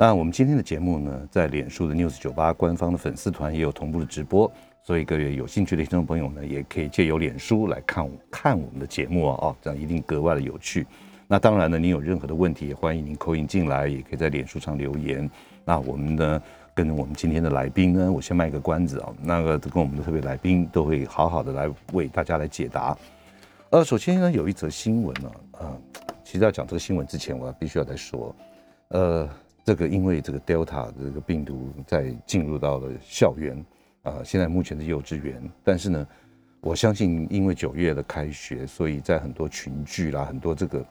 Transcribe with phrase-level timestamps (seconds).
[0.00, 4.48] 那我们今天的节目呢，在脸书的 News 九八官方的粉丝团也有同步的直播，
[4.84, 10.86] 所以各位有兴趣的听众朋友呢，也可以借由脸书来看看我们的节目啊，哦，这样一定格外的有趣。
[11.26, 15.28] 那当然呢，您有任何的问题，也欢迎您扣音进来，也可以在脸书上留言。
[15.64, 16.40] 那我们呢，
[16.76, 22.96] 跟我们今天的来宾呢，我先卖个关子啊，那个跟我们的特别来宾都会好好的来为大家来解答。
[23.70, 25.80] 呃，首先呢，有一则新闻呢，呃。
[26.22, 28.36] 其实要讲这个新闻之前，我必须要再说，
[28.90, 29.28] 呃，
[29.68, 33.62] 这个因为这个 Delta 这个病毒在进入到了校园
[34.02, 36.08] 啊，现在目前是幼稚园，但是呢，
[36.62, 40.82] 我相信因为九月的开学，所以在很多群聚啦，很多这个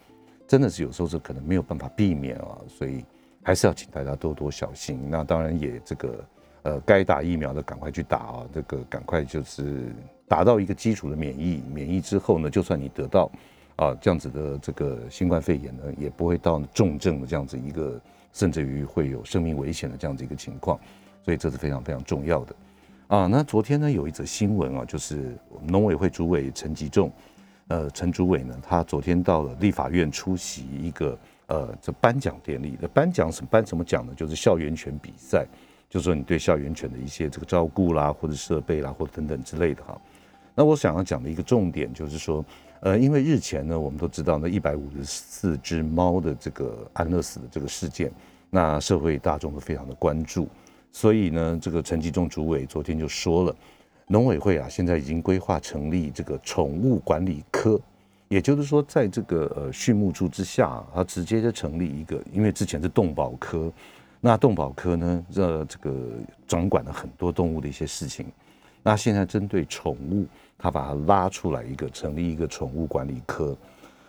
[0.48, 3.04] 真的是有时候是可能没有办法避免啊，所以
[3.42, 5.10] 还是要请大家多多小心。
[5.10, 6.24] 那当然也这个
[6.62, 9.92] 呃，该打疫苗的赶快去打啊，这个赶快就是
[10.28, 13.32] 达到一个基础的免疫，免疫之后呢，就算你得到。
[13.78, 18.02] 啊，这样子的这个新冠肺炎呢，也不会到重症的这样子一个，
[18.34, 20.80] 甚至于会有生命危险的这样子一个情况，
[21.24, 22.56] 所以这是非常非常重要的。
[23.08, 27.12] 啊，那昨天呢有一则新闻啊，就是农委会主委陈吉仲，
[27.68, 34.14] 呃，陈主委呢，他昨天到了立法院出席一个呃这颁奖典礼的颁奖什颁什么奖呢？
[34.16, 35.46] 就是校园犬比赛，
[35.88, 39.96] 就说你对校园犬的一些这个照顾啦，或者设备啦，或者等等之类的哈。
[40.56, 42.44] 那我想要讲的一个重点就是说。
[42.88, 48.10] 呃，因为日前呢，我们都知道那一百五十四只猫的这个安乐死的这个事件，
[48.50, 50.48] 那社会大众都非常的关注，
[50.94, 53.54] 所以呢，这个陈吉仲主委昨天就说了，
[54.08, 57.78] 农委会啊，现在已经规划成立这个宠物管理科，
[58.30, 63.70] 也就是说，在这个呃畜牧处之下，它直接就成立一个，因为之前是动保科，
[64.22, 65.94] 那动保科呢，这这个
[66.48, 68.28] 掌管了很多动物的一些事情，
[68.82, 70.26] 那现在针对宠物。
[70.58, 73.56] 他把它拉出来一个，成立一个宠物管理科，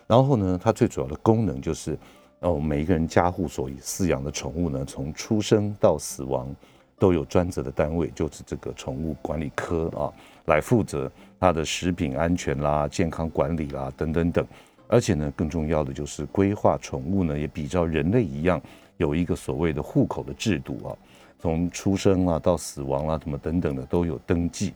[0.07, 1.97] 然后呢，它最主要的功能就是，
[2.39, 6.53] 哦，每一个人家户所饲养的宠物呢，从出生到死亡，
[6.97, 10.11] 都有专责的单位，就是这个宠物管理科啊，
[10.45, 14.43] 来负责它的食品安全啦、健康管理啦等等等，
[14.87, 18.59] 而且呢，更重要的就是规划宠物呢，也比照人类一样，
[18.97, 20.97] 有一个所谓的户口的制度啊，
[21.37, 24.73] 从出生啊到死亡啊，什么等等的都有登记。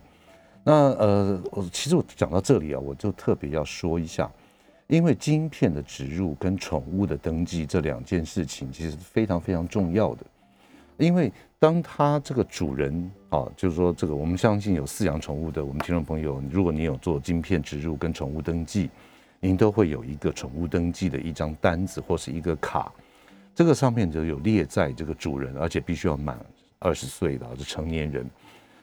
[0.63, 4.31] 那呃，我其实我讲到这里啊，我就特别要说一下，
[4.87, 10.25] 因为晶片的植入跟宠物的登记这两件事情，其实非常非常重要的。
[10.97, 11.29] 因为
[11.59, 18.89] 当它这个主人啊，就是说这个我们相信有饲养宠物的我们听众朋友，如果你有做晶片植入跟宠物登记，
[19.41, 22.89] 您都会有一个宠物登记的一张单子或是一个卡，
[23.53, 26.39] 这个上面就有列在这个主人，而且必须要满
[26.79, 28.29] 二十岁的是成年人。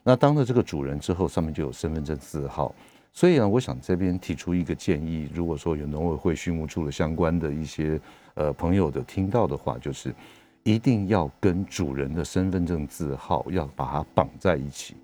[0.02, 2.74] 那当了这个主人之后，上面就有身份证字号。
[3.12, 8.00] 所以呢，我想这边提出一个建议，如果说有农委会畜牧处的相关的一些
[8.34, 10.14] 呃朋友的听到的话，就是
[10.62, 14.94] 一定要跟主人的身份证字号要把它绑在一起。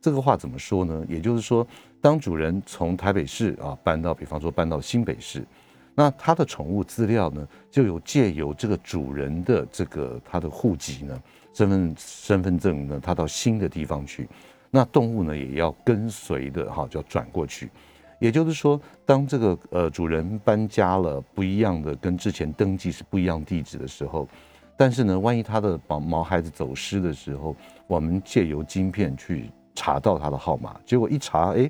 [0.00, 1.06] 这个话怎么说呢？
[1.08, 1.64] 也就是说，
[2.00, 5.46] 当主人从台北市啊搬到，比方说搬到新北市，
[5.94, 11.22] 那他的宠物资料呢，就有借由这个主人的这个他的户籍呢。
[11.52, 14.28] 身份身份证呢，他到新的地方去，
[14.70, 17.70] 那动物呢也要跟随的哈，就要转过去。
[18.18, 24.28] 也就是说，当这个呃主人搬家了，不一样的跟之前登记是不一样地址的时候，
[24.76, 27.56] 但是呢，万一他的毛毛孩子走失的时候，
[27.88, 31.68] 我们借由晶片去查到他的号码，结果一查，哎，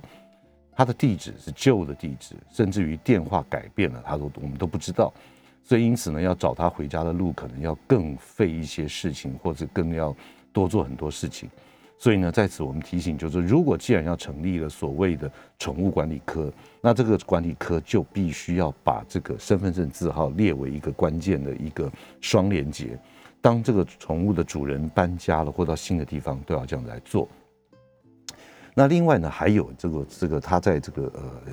[0.77, 5.11] 他的地址是旧的地址，甚至于电话改变了，他都我们都不知道。
[5.65, 10.15] 所以因此呢，要找他回家的路可能要更费一些事情，或者更要
[10.53, 11.49] 多做很多事情。
[11.99, 15.31] 所以呢，在此我们提醒，就是如果既然要成立了所谓的
[15.61, 22.99] 宠物管理科，那这个管理科就必须要把这个身份证字号列为一个关键的一个双连接。
[23.41, 27.29] 当这个宠物的主人搬家了或到新的地方，都要这样来做。
[28.75, 31.53] 那另外呢，还有这个这个他在这个呃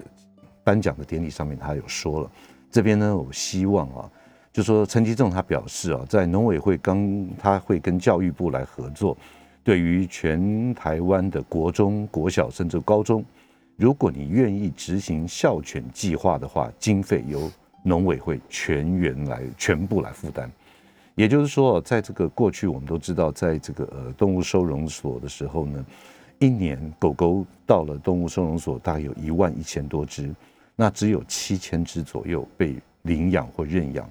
[0.64, 2.32] 颁奖的典礼上面，他有说了。
[2.71, 4.10] 这边呢，我希望啊，
[4.54, 9.18] 就说陈吉仲他表示啊，在农委会刚他会跟教育部来合作，
[9.63, 13.24] 对于全台湾的国中、国小甚至高中，
[13.75, 17.51] 如果你愿意执行校犬计划的话，经费由
[17.83, 20.51] 农委会全员来全部来负担。
[21.16, 25.86] 也就是说，在这个过去，我们都知道，在这个呃动物收容所的时候呢，
[26.38, 30.33] 一年狗狗到了动物收容所，大概有一万一千多只，
[30.80, 34.10] 那只有七千只左右被领养或认养。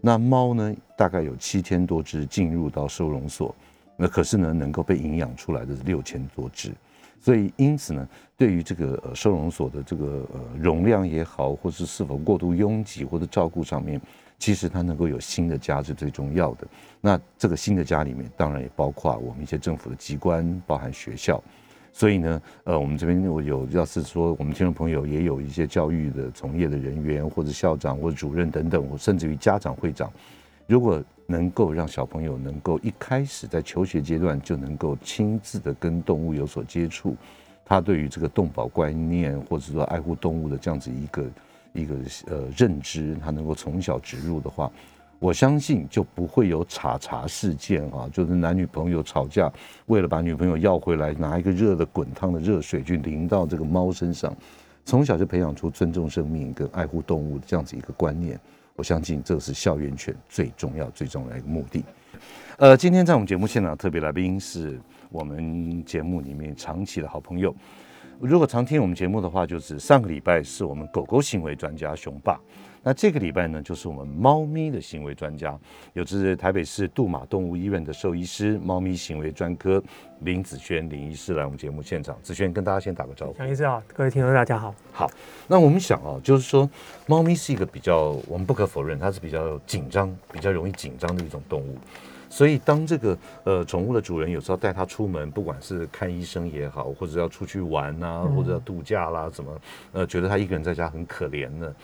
[0.00, 3.54] 那猫呢，大概有七千多只进入到收容所，
[3.96, 6.72] 那可是呢，能够被营养出来的是六千多只。
[7.20, 14.00] 所以，因此呢，对于这个呃收容所的这个呃容量也好，或是是否过度拥挤或者照顾上面，
[14.40, 16.66] 其实它能够有新的家是最重要的。
[17.00, 21.40] 那这个新的家里面，当然也包括我们一些政府的机关，包含学校。
[21.92, 30.12] 所以呢，呃，我们这边我有，要是说我们听众朋友也有一些教育的从业的人员，或者校长或者主任等等，或甚至于家长会长，
[30.66, 37.16] 如果能够让小朋友能够一开始在求学阶段就能够亲自的跟动物有所接触，
[37.64, 41.26] 他对于这个动保观念或者说爱护动物的这样子一个
[41.74, 41.94] 一个
[42.28, 44.70] 呃认知，他能够从小植入的话，
[45.18, 49.52] 我相信就不会有查查事件啊，就是男女朋友吵架，
[49.86, 54.32] 为了把女朋友要回来，拿一个热的滚烫的热水去淋到这个猫身上，
[54.84, 58.38] 从小就培养出尊重生命跟爱护动物这样子一个观念。
[58.76, 61.84] 我相信这是校园犬最重要、最重要的一个目的。
[62.58, 64.80] 呃，今天在我们节目现场特别来宾是
[65.10, 67.52] 我们节目里面长期的好朋友。
[68.20, 72.40] 如果常听我们节目的话，就是上个礼拜是我们狗狗行为专家熊爸。
[72.82, 75.56] 那这个礼拜呢，就是我们猫咪的行为专家，
[75.92, 79.80] 有是台北市杜马动物医院的兽医师、猫咪行为专科
[80.20, 82.18] 林子轩林医师来我们节目现场。
[82.20, 83.36] 子轩跟大家先打个招呼。
[83.38, 84.74] 杨医师好，各位听众大家好。
[84.92, 85.08] 好，
[85.46, 86.68] 那我们想啊，就是说，
[87.06, 91.78] 猫咪是一个比较，我们不可否认，它是比较紧张、比较容易紧张的一种动物。
[92.30, 99.60] 所以，当这个呃宠物的主人有时候带它出门，不管是看医生也好，或者要出去玩呐，或者要度假啦，怎么
[99.92, 101.74] 呃觉得它一个人在家很可怜呢？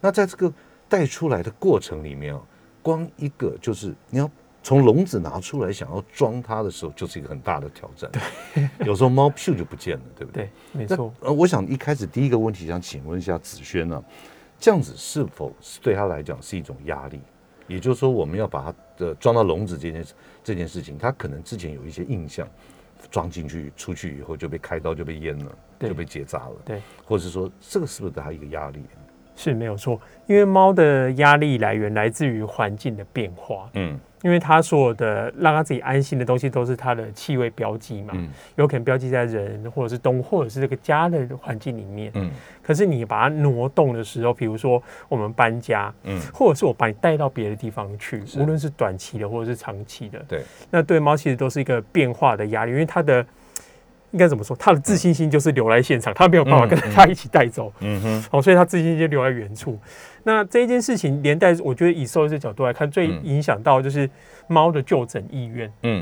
[0.00, 0.52] 那在这个
[0.88, 2.42] 带出来的过程里面啊，
[2.82, 4.30] 光一个就是你要
[4.62, 8.10] 从笼子拿出来想要装它的时候，就是一个很大的挑战。
[8.52, 10.50] 对， 有时候猫屁就不见了，对不对？
[10.72, 11.12] 对，没错。
[11.20, 14.02] 呃，我想一开始第一个问题想请问一下子轩呢，
[14.58, 17.20] 这样子是否是对他来讲是一种压力？
[17.66, 22.48] 也就是说，我们要把它的装到笼子这件事这件事情，他可能之前有一些印象，
[23.10, 28.80] 装进去出去以后就被开刀就被阉了，就被结扎了，对，或者是说这个是不是他一个压力？
[29.36, 33.68] 是没有错，因为猫的压力来源来自于环境的变化。
[33.74, 38.26] 嗯，因为它所有的让它自己安心的东西都是它的气味标记嘛，嗯，
[38.56, 42.10] 有可能标记在人或者是动物或者是这个家的环境里面。
[42.14, 42.30] 嗯，
[42.62, 53.24] 可是你把它挪动的时候，比如说我们搬家，嗯，或者是我把你带到别的地方去，无论是短期的或者是长期的，对，那对猫其实都是一个变化的压力，因为它的。
[54.14, 54.56] 应该怎么说？
[54.56, 57.72] 他的自信心就是留在现场，他没有办法跟他一起带走。
[57.80, 59.76] 嗯哼，哦，所以他自信心就留在原处。
[60.22, 64.08] 那这一件事情连带，我觉得以兽医的角度来看，最影响到就是
[64.46, 65.68] 猫的就诊意愿。
[65.82, 66.00] 嗯，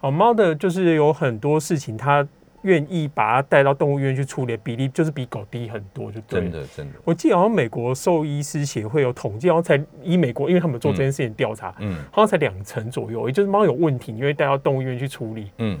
[0.00, 2.26] 哦，猫的就是有很多事情，它
[2.62, 6.40] 愿意把它带到动物医院去处理，比例就是比狗低很多，就对。
[6.40, 6.98] 真的，真的。
[7.04, 15.50] 我记得好像美国兽医师协会有统计，好像才以美国，因为他们做这件事情调查，嗯，好像才两成左右，也就是猫有问题，你会带到动物医院去处理。
[15.58, 15.78] 嗯。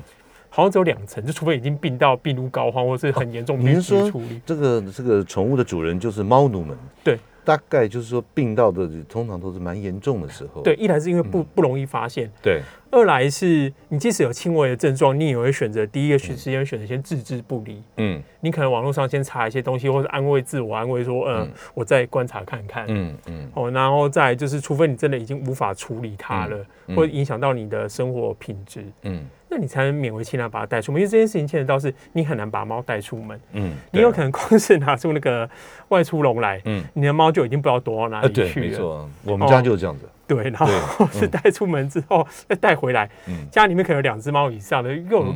[0.54, 4.12] 好像只有两层，就除非已经病到病入膏肓，或是很严重，您说
[4.44, 10.60] 这个这个宠物的主人就是猫奴们，对，大概就是说病到的通常都是蛮严重的时候。
[10.60, 12.60] 对，一来是因为不不容易发现，对；
[12.92, 17.82] 二来是你即使有轻微的症状，你也会选择第一个时间选择先置之不理。
[17.96, 22.84] 嗯，你可能网络上先查一些东西，或者安慰自我安慰说，嗯，我再观察看看。
[22.88, 23.50] 嗯嗯。
[23.54, 28.84] 哦，然后再就是，除非你真的已经无法处理它了，或者影响到你的生活品质。
[29.02, 29.24] 嗯。
[29.48, 33.38] 那你才能勉为其难把它带出门，因为这件事情牵扯到是，你很难把猫带出门。
[33.52, 35.48] 嗯，你有可能光是拿出那个
[35.88, 38.66] 外出笼来，嗯，你的猫就已经不知道躲到哪里去了。
[38.66, 40.06] 没错，我们家就是这样子。
[40.34, 43.08] 对，然后 是带出门之后再带回来，
[43.50, 45.34] 家里面可能有两只猫以上的，又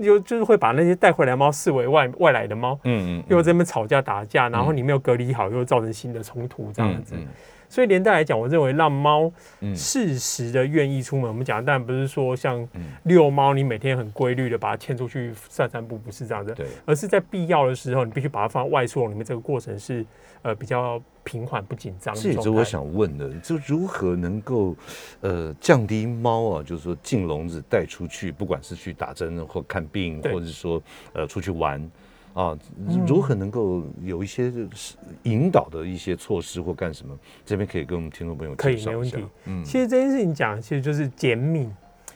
[0.00, 2.78] 又就是会把那些带回来猫视为外外来的猫。
[2.84, 7.14] 嗯嗯，又在那边吵架打架，然后你没有隔离好，又造成新的冲突这样子。
[7.68, 9.32] 所以连带来讲，我认为让猫
[9.74, 12.68] 适时的愿意出门，我们讲，但不是说像
[13.04, 20.04] 遛猫，你每天很规律的把它牵出去散散步，不是这样的，对，而是在必要的时候，你必须把它放在外出笼里面，这个过程是
[20.42, 22.14] 呃比较平缓不紧张。
[22.14, 24.76] 这也是我想问的，就如何能够
[25.20, 31.90] 呃降低猫啊，就是说进笼子带出去，不管是去打针或看病，或者是说呃出去玩。
[32.34, 32.58] 啊，
[33.06, 37.14] 如何能够有一些是引导的一些措施或干什么？
[37.44, 39.22] 这边可以跟我们听众朋友可以没问题。
[39.44, 41.70] 嗯，其实这件事情讲，其实就是减敏。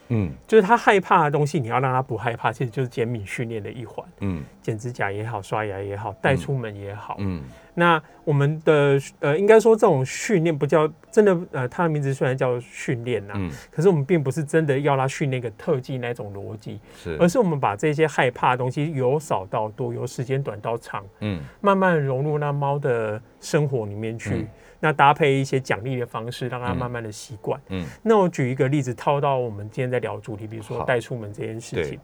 [0.09, 4.09] 嗯，就是他害怕的东西，你要让他不害怕，其实就是减敏训练的一环。
[4.21, 7.17] 嗯，剪指甲也好，刷牙也好，带出门也好。
[7.19, 7.43] 嗯，
[7.79, 24.47] 那我们的呃，应该说这种训练不叫真的呃，它的名字虽然叫训练呐，嗯，可是我们并不是真的要它训练一个特技那种逻辑，是，而是我们把这些害怕的东西由少到多，由时间短到长，嗯，慢慢融入那猫的生活里面去，
[24.81, 32.01] 那搭配一些奖励的方式，让它慢慢的习惯，嗯，那我举一个例子套到我们今天在聊主题，比如说带出门这件事情，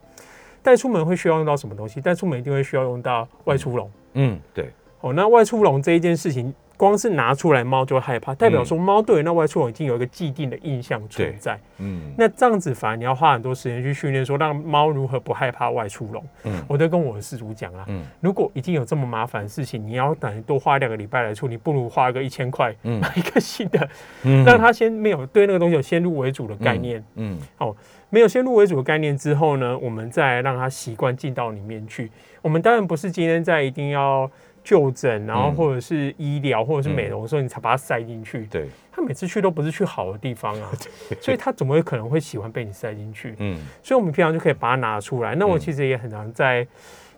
[0.62, 1.98] 带出门会需要用到什么东西？
[1.98, 4.70] 带出门一定会需要用到外出笼，嗯，对。
[5.02, 11.58] 哦，那外出笼这一件事情，光是拿出来猫就会害怕，代表说猫对那外出笼已经有一个既定的印象存在。
[11.78, 16.24] 嗯，那这样子反而你要花很多时间去训练，说让猫如何不害怕外出笼。
[16.44, 23.88] 嗯，我都跟我的事主讲啊，嗯，如果已经有这么麻烦的事情，你要等多花两个礼拜来处理，不如花个一千块买一个新的，
[24.46, 27.04] 让他先没有对那个东西有先入为主的概念。
[27.16, 27.74] 嗯，哦，
[28.08, 32.10] 没有先入为主的概念之后呢，我们再让他习惯进到里面去。
[32.40, 34.30] 我们当然不是今天在一定要。
[34.62, 38.46] 就诊，然后或者是医疗，或者是美容的时候，你才把它塞进去。
[38.46, 40.70] 对，他每次去都不是去好的地方啊，
[41.20, 43.34] 所以他怎么会可能会喜欢被你塞进去？
[43.38, 45.34] 嗯，所以我们平常就可以把它拿出来。
[45.34, 46.66] 那我其实也很常在。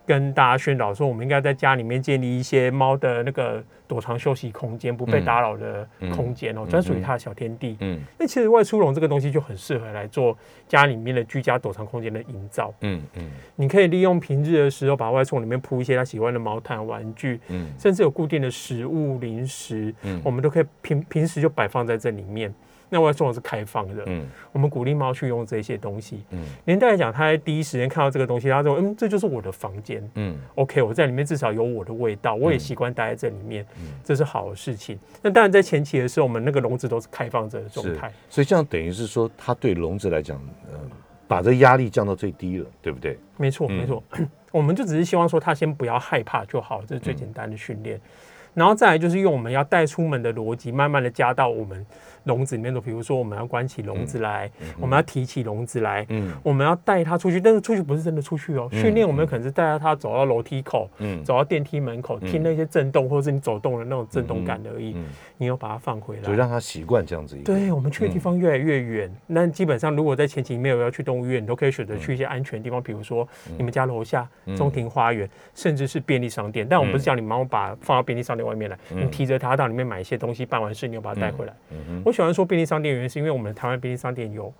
[0.06, 7.76] 跟大家宣导说，我们应该在家里面建立一些猫的那个躲藏休息空间，不被打扰的空间哦，专属于它的小天地。
[7.80, 10.36] 嗯，那其实外出笼这个东西就很适合来做
[10.68, 12.72] 家里面的居家躲藏空间的营造。
[12.80, 22.52] 嗯嗯，你可以利用平日的时候，把外出笼里面铺一些它喜欢的毛毯、玩具，嗯，甚至有固定的食物、零食，嗯，我们都可以平平时就摆放在这里面。
[22.94, 34.96] 那外出笼是开放的，嗯，我们鼓励猫去用这些东西，嗯，连带来讲，它在第一时间看到这个东西，它说，嗯，这就是我的房间，嗯，OK，我在里面至少有我的味道，我也习惯待在这里面，嗯，这是好的事情。
[35.20, 40.78] 那当然，在前期的时候，我们那个笼子都是开放着的状态，所以这样等于是说，它对笼子来讲，呃，
[41.26, 43.18] 把这压力降到最低了，对不对？
[43.36, 44.00] 没错，没错，
[44.52, 48.00] 我们就只是希望说，它先不要害怕就好，这是最简单的训练。
[48.54, 51.84] 然后再来就是用我们要带出门的逻辑，慢慢的加到我们。
[52.24, 54.50] 笼子里面的，比如说我们要关起笼子来，
[54.80, 58.68] 我们要提起笼子来，嗯，我们要带它出去，但是出去不是真的出去哦。
[58.72, 64.96] 训练我们可能是带着它走到楼梯口，嗯，走到电梯门口，听那些震动，或者是你走动的那种震动感而已。
[65.36, 67.36] 你要把它放回来，就让它习惯这样子。
[67.44, 73.26] 对，我们去的地方越来越远，那基本上如果在前期没有要去动物园，你都可以选择去一些安全的地方，比如说
[73.56, 74.26] 你们家楼下
[74.56, 76.66] 中庭花园，甚至是便利商店。
[76.68, 81.52] 但我们不是叫你猫把放到便利商店外面来，你提着它到里面买一些东西，办完事你又把它带回来。
[82.04, 84.52] 我喜欢说便利商店原因是因为我们台湾便利商店有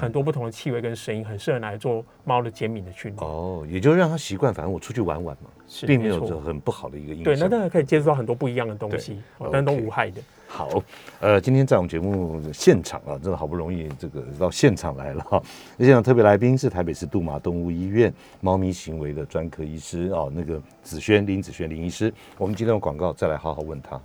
[0.00, 3.28] 很多不同的气味跟声音，很适合来做猫的减敏的训练。
[3.28, 5.50] 哦，也就让它习惯，反正我出去玩玩嘛，
[5.86, 7.24] 并没有很不好的一个印象。
[7.24, 9.20] 对，那当然可以接触到很多不一样的东西，
[9.52, 10.22] 但都无害的。
[10.46, 10.82] 好，
[11.20, 15.42] 呃，今天在我们节目现场啊，真的好不容易这个到现场来了哈。
[15.78, 22.12] 现场特别来宾是台北市杜马动物医院猫咪行为的专科医师哦，那个子轩林子轩林医师。
[22.38, 24.00] 我们今天的广告再来好好问他。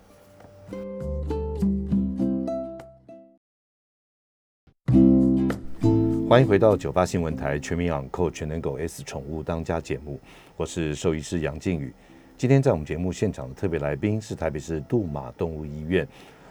[6.30, 10.20] 欢迎回到九八新闻台全民养狗全能狗 S 宠物当家节目，
[10.58, 11.94] 我是兽医师杨靖宇。
[12.38, 16.06] 今天在我们节目现场的特别来宾是台北市杜马动物医院。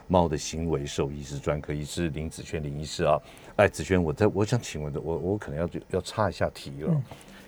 [0.08, 3.20] 猫的行为兽医师专科医师林子轩林医师啊，
[3.56, 7.02] 哎，子轩，我在我想请问的，我我可能要要插一下题了，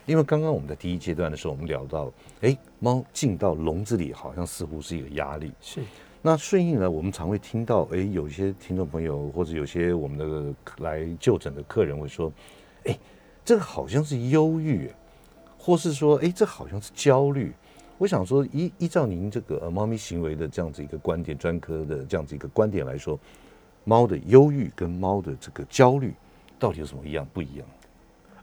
[0.05, 5.81] 因为刚刚我们在第一阶段的时候，我们聊到，哎，猫进到笼子里好像似乎是一个压力，是。
[6.21, 12.33] 那顺应呢，我们常会听到，哎，有些听众朋友或者有些我们的来就诊的客人会说，
[12.85, 12.99] 哎，
[13.45, 14.91] 这个好像是忧郁，
[15.57, 17.53] 或是说，哎，这好像是焦虑。
[17.99, 23.19] 我想说，依依照您这个呃猫咪行为的这样子一个观点，专科的这样子一个观点来说，
[23.85, 26.13] 猫的忧郁跟猫的这个焦虑
[26.59, 27.67] 到底有什么一样不一样？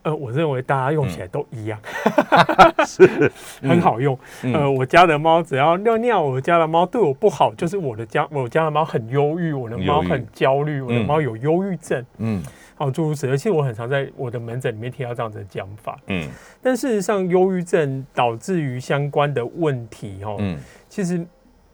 [0.06, 1.80] 呃，我认为大家用起来都一样，
[2.86, 3.32] 是
[3.62, 4.18] 很好用。
[4.54, 12.06] 呃，我家的猫只要尿尿，我家的猫对我不好，就是我的家我家的猫很忧郁，我的猫很焦虑，我的猫有忧郁症。
[12.20, 12.44] 嗯。
[12.78, 13.38] 好，诸如此类。
[13.38, 15.98] 其实我很常在我的门诊里面听到这样子的讲法。
[16.08, 16.28] 嗯，
[16.62, 20.60] 但事实上，忧郁症导致于相关的问题，哈，嗯，
[20.90, 21.26] 其实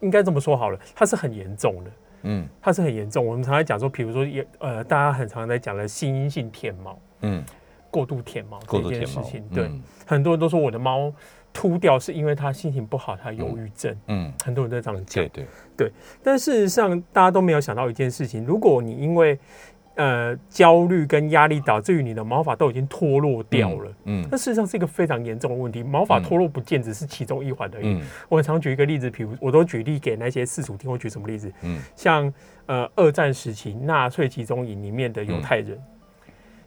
[0.02, 1.92] 应该这么说好了，它是很严重的。
[2.22, 3.26] 嗯，它是很严重。
[3.26, 7.44] 我们常常讲说，比如说，也呃，大家很常在讲的心因性舔毛，嗯，
[7.92, 9.70] 过度舔毛这件事情，对，
[10.08, 11.14] 很多人都说我的猫
[11.54, 13.96] 秃掉是因为它心情不好，它忧郁症。
[14.08, 15.24] 嗯，很多人都这样讲。
[15.24, 15.46] 对对
[15.78, 15.92] 对。
[16.24, 19.38] 但事实上，大家都没有想到一件事情：如果你因为
[19.96, 23.94] 呃，焦虑跟压力导致于你的毛发都已经脱落掉了。
[24.06, 25.84] 嗯，那事实上是一个非常严重的问题。
[25.84, 28.02] 毛发脱落不见只是其中一环而已。
[28.30, 31.52] 我常举一个例子，比如我都举例给那些四主听，我举什么例子？
[31.64, 32.34] 嗯，像
[32.68, 35.78] 呃，二战时期纳粹集中营里面的犹太人，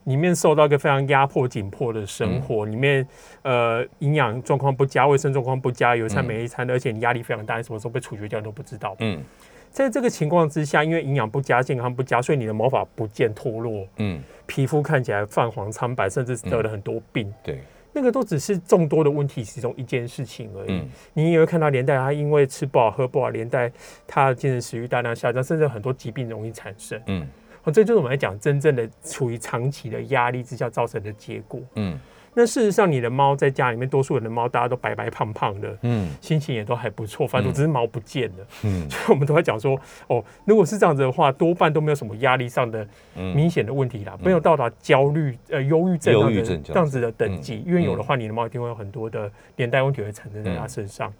[0.04, 3.06] 里面受到一个非常压迫紧迫的生活，里面
[3.42, 8.94] 呃营养状况不佳，卫生状况不佳，有一餐没一餐的，而且你压力非常大，你什么时候被处决掉都不知道。
[9.00, 9.22] 嗯，
[9.70, 17.32] 在这个情况之下，因为营养不佳、健康不佳，所以你的毛发不见脱落，嗯，皮肤看起来泛黄苍白，甚至得了很多病。
[17.42, 17.60] 对。
[17.96, 20.82] 那个都只是众多的问题其中一件事情而已。
[21.12, 23.70] 你也会看到连带他因为吃不好喝不好，连带
[24.04, 27.00] 他的精神食欲大量下降，甚至很多疾病容易产生。
[27.06, 27.24] 嗯，
[27.64, 31.60] 哦，这就是我们来讲真正的处于长期的压力之下造成的结果。
[31.74, 31.98] 嗯。
[32.36, 51.14] 那事实上，你的猫在家里面，多数人的猫大家都白白胖胖的，嗯，心情也都还不错，反正只是毛不见了，嗯， 所以我们都在讲说，哦，如果是这样子的话，多半都没有什么压力上的明显的问题啦，没有到达焦虑、呃，忧郁症、忧郁症这样子的等级，因为有的话，你的猫一定会有很多的连带问题会产生在它身上。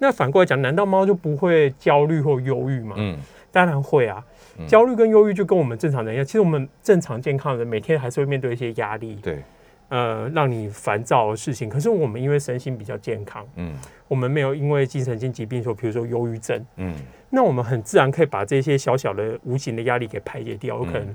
[0.00, 2.96] 那反过来讲，难道猫就不会焦虑或忧郁吗？
[2.98, 3.16] 嗯，
[3.52, 4.24] 当然会啊，
[4.66, 9.42] 焦虑跟忧郁就跟我们正常人一样，其实我们正常健康的人每天还是会面对一些压力，对。
[9.88, 13.72] 呃，让你烦躁的事情，可是我们因为身心比较健康，嗯，
[14.06, 16.94] 我们没有因为精神性疾病说，比如说忧郁症，嗯，
[17.28, 20.76] 那我们很自然可以把这些小小的无形的压力给排解掉。
[20.76, 21.12] 有可能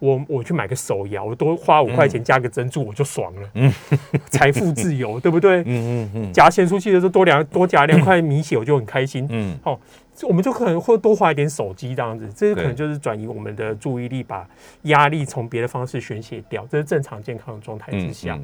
[0.00, 3.72] 我我去买个手摇，我多花五块钱加个珍珠，我就爽了，嗯，
[4.28, 5.60] 财富自由，对不对？
[5.60, 9.78] 嗯嗯嗯，夹钱出去的时候多两多夹两块米血，我就很开心，嗯，哦。
[10.22, 14.48] 我们就可能会多花一点手机这样子，这个可能就是转移我们的注意力，把
[14.82, 18.38] 压力从别的方式宣泄掉，这是正常健康的状态之下。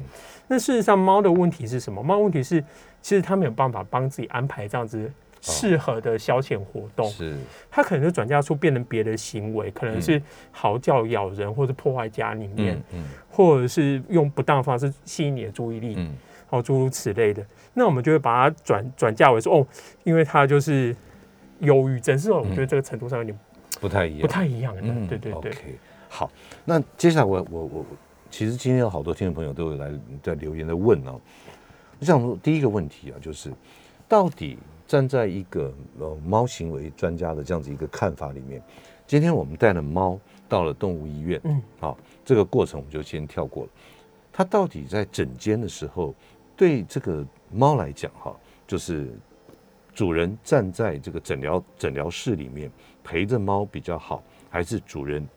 [0.47, 2.03] 那事实上，猫的问题是什么？
[2.03, 2.61] 猫问题是，
[3.01, 5.11] 其实它没有办法帮自己安排这样子
[5.41, 7.35] 适合的消遣活动，是
[7.71, 12.79] 它可能就转嫁出变成别的行为，可能是嚎叫、咬人，或者破坏家里面，
[13.29, 15.97] 或者是用不当的方式吸引你的注意力，
[16.45, 17.43] 好诸如此类的。
[17.73, 19.67] 那我们就会把它转转嫁为说，哦，
[20.03, 20.95] 因为它就是。
[21.63, 23.39] 忧郁症是我觉得这个程度上有点
[23.81, 24.81] 不太一样，不太一样的。
[25.07, 25.51] 对对对。
[25.51, 26.31] OK，好，
[26.63, 27.85] 那接下来我我我，
[28.29, 29.91] 其实今天有好多听众朋友都有来
[30.21, 31.19] 在留言的问哦。
[31.99, 33.51] 我想说第一个问题啊，就是
[34.07, 38.61] 到底站在一个呃猫行为专家的这样子一个看法里面，
[39.07, 43.69] 今天我们带了猫到了动物医院，嗯，好，这个过程我们就先跳过了。
[44.31, 46.13] 它到底在诊间的时候，
[46.55, 48.35] 对这个猫来讲，哈，
[48.67, 49.11] 就是。
[49.93, 52.71] 主人站在这个诊疗诊疗室里面
[53.03, 55.27] 陪着猫比较好，还是主人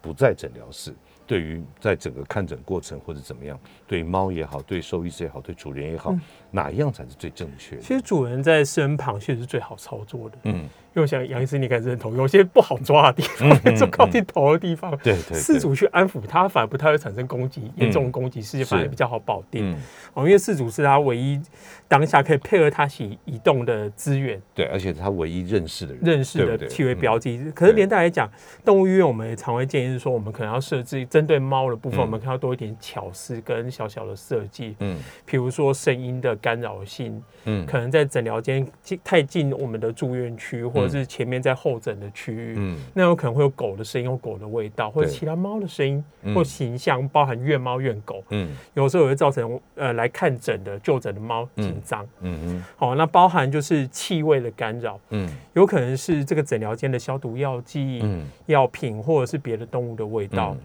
[0.00, 0.92] 不在诊疗室？
[1.24, 3.58] 对于在整个看诊过程或者怎么样，
[3.92, 6.16] 对猫也好，对兽医师也好，对主人也好，
[6.50, 7.76] 哪一样才是最正确？
[7.76, 10.38] 其实主人在身旁确实是最好操作的。
[10.44, 10.66] 嗯。
[10.94, 19.74] 因为我想杨医师，你敢认同有些不好抓的地方，就靠近头的地方，对对，饲主去安抚它，反而不太会产生攻击，严重攻击，事情反而比较好保定。
[20.12, 21.40] 哦，因为饲主是他唯一
[21.88, 27.42] 当下可以配合他起移动的资源，对，而且他唯一认识的人，认识的气味标记。
[27.54, 28.30] 可是连带来讲，
[28.62, 52.38] 动物医院我们也常会建议是说，我们可能要设置针对猫的部分，我们可能要多一点巧思跟小小小的设计，嗯，比如说声音的干扰性，嗯，可能在诊疗间近太近我们的住院区，或者是前面在候诊的区域，嗯，那有可能会有狗的声音，有狗的味道，或者其他猫的声音或形象，包含怨猫怨狗，嗯，有时候也会造成呃来看诊的就诊的猫紧张，嗯。
[52.44, 60.56] 嗯，好，那包含就是气味的干扰，嗯，有可能是这个诊疗间的消毒药剂、嗯，药品，或者是别的动物的味道，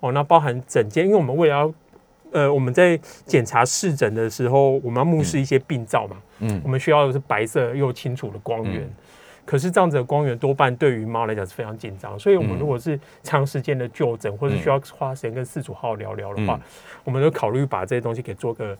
[0.00, 1.74] 哦，那包含整间，因为我们为了要
[2.36, 8.88] 呃我们在检查视诊的时候，我们要目视一些病灶嘛，嗯，我们需要的是白色又清楚的光源。
[9.44, 16.60] 可是这样子的光源多半对于猫来讲是非常紧张，所以我们如果是长时间的就诊，或者需要花时间跟饲主好好聊聊的话，
[17.04, 18.76] 我们就考虑把这些东西给做个。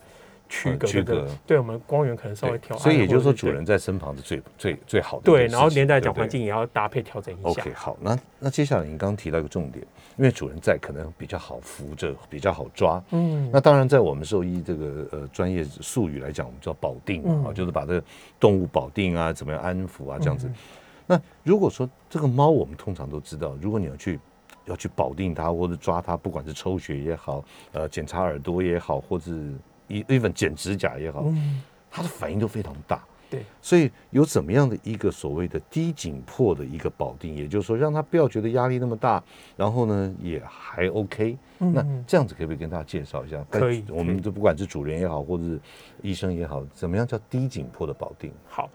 [0.49, 5.23] 区隔，区隔，对我们光源可能稍微调，所以也就是说主人在身旁是最最最好的。
[5.25, 7.49] 对，然后连带讲环境也要搭配调整一下。
[7.49, 9.85] OK，好，那那接下来您刚刚提到一个重点，
[10.17, 13.01] 因为主人在可能比较好扶着，比较好抓。
[13.11, 18.03] 嗯，那当然在我们兽医这个呃专业术语来讲，我们叫保定啊，就是把这个
[18.39, 20.51] 动物保定啊，怎么样安抚啊这样子。
[21.05, 24.19] 那如果说这个猫，我们通常都知道，如果你要去
[24.65, 29.31] 要去保定它或者抓它，不管是抽血也好，呃，检查耳朵也好，或者。
[29.89, 31.23] 一 even 剪指甲也好，
[31.89, 33.01] 它的反应都非常大。
[33.29, 39.21] 对，所以有怎么样的一个所谓的低紧迫的一个保定，也就是说让他不要觉得压力那么大，
[39.55, 41.37] 然后呢也还 OK。
[41.59, 43.43] 那这样子可不可以跟大家介绍一下？
[43.49, 45.59] 可以，我们就不管是主人也好，或者是
[46.01, 48.31] 医生也好，怎么样叫低紧迫的保定？
[48.47, 48.69] 好。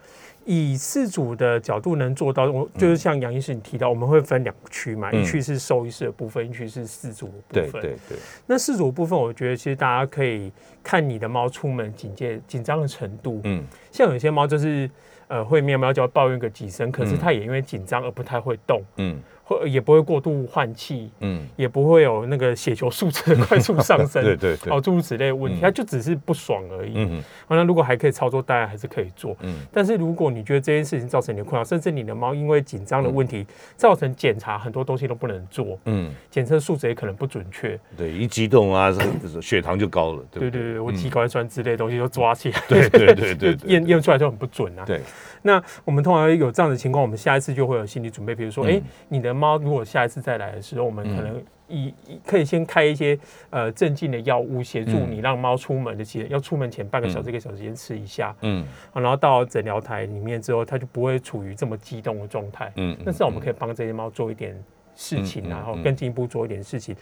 [0.45, 7.81] 以饲主的角度能做到，我就是像杨医师你提到，我们会分两区嘛，一区是兽医师的部分，一区是饲主的部分。
[7.81, 8.19] 对对对。
[8.47, 10.53] 那饲主部分，我觉得其实大家可以
[10.83, 13.41] 看你的猫出门警戒紧张的程度。
[13.45, 13.65] 嗯。
[13.91, 14.91] 像有些猫就是。
[15.29, 18.83] 呃会喵喵叫抱怨个几声，可是它也因为紧张而不太会动。
[18.97, 19.19] 嗯。
[19.61, 26.93] 或也不会过度换气，嗯，也不会有那个血球数值快速上升， 对对对，哦，诸如此类的问题，它就只是不爽而已。
[26.97, 29.37] 嗯，那如果还可以操作，当然还是可以做。
[29.41, 37.79] 嗯，但是如果你觉得这件事情造成你的困扰，甚至你的猫因为紧张的问题造成检查很多东西都不能做，嗯，检测数值也可能不准确。
[37.97, 38.91] 对，一激动啊，
[39.41, 40.23] 血糖就高了。
[40.31, 44.85] 对对对，我肌酐酸之类的东西都抓起来，对对对对， 验验出来就很不准啊。
[44.85, 45.01] 对，
[45.43, 53.19] 那我们通常有这样的情况，我们下一次就会有心理准备，比如说，哎，你的猫如果下一次再来的时候，我们可能以可以先开一些
[53.51, 64.57] 呃镇静的药物，协助你让猫出门的前要出门前半个小时一个小时先吃一下，嗯，然后到诊疗台里面之后，它就不会处于这么激动的状态，嗯，那至少我们可以帮这些猫做一点。
[64.95, 66.95] 事情，然后更进一步做一点事情，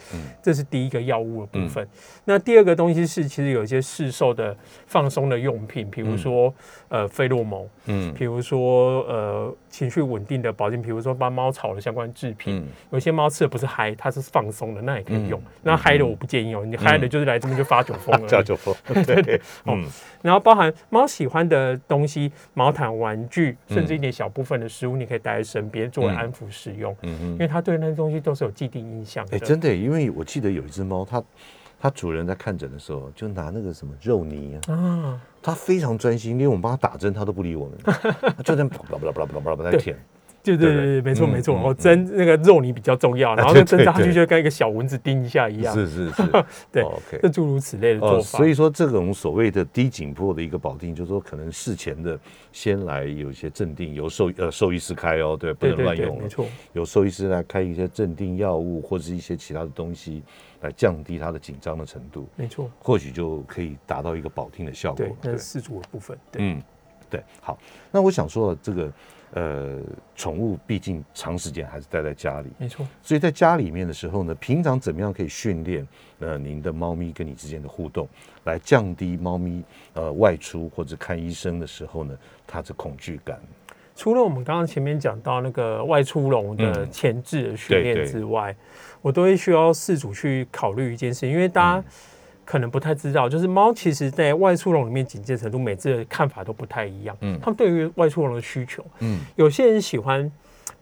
[0.42, 1.86] 这是第一个药物的部分。
[2.24, 6.52] 那第二个东西是，其实有一些市售的放松的用品，比如说
[6.88, 12.66] 呃费洛蒙，嗯，比如说呃情绪稳定的保健，比如说帮猫草的相关制品。
[12.90, 15.40] 有些猫吃的不是嗨，它是放松的，那也可以用。
[15.62, 18.74] 那嗨的我不建议哦，你嗨的就是来这边就发酒疯了， 发酒疯。
[19.04, 19.84] 对 对，嗯。
[20.22, 26.94] 然后包含猫喜欢的东西，毛毯、玩具，甚至一点小部分的食物，你可以带在身边作为安抚使用。
[27.02, 29.36] 嗯嗯，因为它对那些东西都是有既定印象的。
[29.36, 31.22] 哎，真的，因为我记得有一只猫，它
[31.80, 37.78] 它主人在看诊的时候，就拿那个什么肉泥啊，啊它非常专心，因为我们帮它打针，它都不理我们，
[38.36, 39.98] 它就在叭叭叭叭叭叭叭在舔。
[40.42, 41.54] 对对对对，没错没错。
[41.54, 45.74] 然后针那个肉泥比较重要，然后那针扎下去就跟一个小蚊子叮一下一样。
[45.74, 46.22] 是是是，
[46.72, 48.38] 对，OK，就诸如此类的做法。
[48.38, 52.18] 所以说这种所谓的低紧迫的一个保定，就是说可能事前的
[52.52, 56.18] 先来有一些镇定，由兽呃兽医师开哦，对，不能乱用。
[56.20, 60.22] 没错，有兽医师来开一些镇定药物或者是一些其他的东西
[60.62, 62.26] 来降低它的紧张的程度。
[62.36, 65.04] 没错，或许就可以达到一个保定的效果。
[65.04, 66.18] 对，那是四组的部分。
[66.38, 66.62] 嗯，
[67.10, 67.22] 对。
[67.42, 67.58] 好，
[67.92, 68.90] 那我想说这个。
[69.32, 69.78] 呃，
[70.16, 72.84] 宠物毕竟长时间还是待在家里，没错。
[73.00, 75.86] 所以在家里面的时候呢，平常怎么样可以训练
[76.18, 78.08] 呃您的猫咪跟你之间的互动，
[78.44, 79.62] 来降低猫咪
[79.94, 82.16] 呃外出或者看医生的时候呢，
[82.46, 83.40] 它的恐惧感。
[83.94, 88.56] 除了我们刚刚前面讲到那个外出笼的前置的训练之外，
[89.00, 91.84] 我都会需要饲主去考虑一件事，因为大家。
[92.50, 97.16] 可能不太知道，就是猫其实，在外出笼里面警戒程度，每次的看法都不太一样。
[97.20, 100.28] 嗯，他们对于外出笼的需求，嗯，有些人喜欢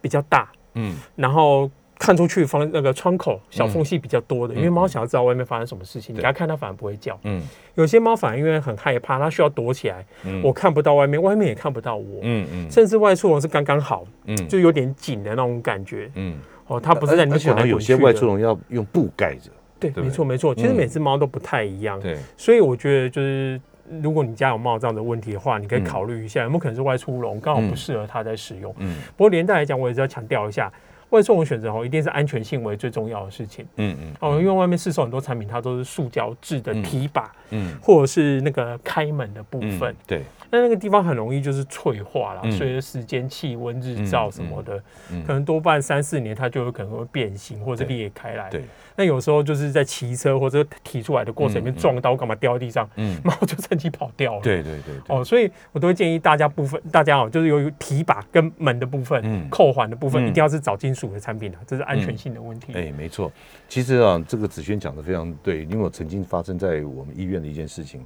[0.01, 7.21] 比较大，嗯，然后看出去方那个窗口小缝隙比较多的，因为猫想要知道外面发生什么事情，你给它看它反而不会叫。
[7.25, 7.43] 嗯，
[7.75, 10.03] 有些猫反而因为很害怕，它需要躲起来，
[10.43, 12.21] 我看不到外面，外面也看不到我。
[12.23, 16.11] 嗯嗯，甚至外出笼是刚刚好，嗯，就有点紧的那种感觉。
[16.15, 19.51] 嗯，哦，它不是在你滚来有些外出笼要用布盖着。
[19.79, 20.55] 对，没错没错。
[20.55, 23.61] 其实每只猫都不太一样，对，所以我觉得就是，
[24.03, 28.75] 如果你家有猫这样的问题的话，你可以考虑一下有没有可能是外出笼刚好不适合它在使用。
[28.79, 30.73] 嗯，不过连带来讲，我也是要强调一下，
[31.11, 33.65] 外出笼选择哦，一定是安全性为最重要的事情。
[33.77, 34.13] 嗯嗯。
[34.21, 40.23] 哦，因为外面市售很多产品，它都是塑胶制的提把，嗯，或者是那个开门的部分，对。
[40.51, 44.83] 那那个地方很容易就是脆化了，随着时间、气温、日照什么的，
[45.27, 48.49] 可能多半三四年它就有可能会变形或者裂开来。
[48.51, 48.65] 对。
[48.97, 52.89] 那有时候就是在骑车或者提出来的过程里面撞到，干嘛掉在地上？
[52.97, 54.41] 嗯， 猫就趁机跑掉了。
[54.43, 54.95] 对对对。
[55.07, 62.73] 哦，所以我都会建议大家部分，大家哦，就是由于提把跟门的部分、扣环的部分，一定要是找金属的产品的，这是安全性的问题。
[62.75, 63.31] 哎，没错。
[63.69, 68.05] 其实啊，这个子轩讲的非常对，因为我曾经发生在我们医院的一件事情。